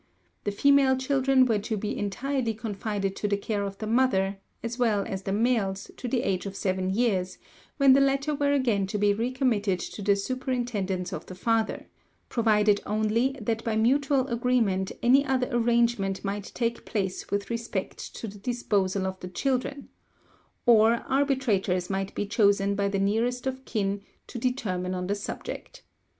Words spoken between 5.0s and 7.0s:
as the males, to the age of seven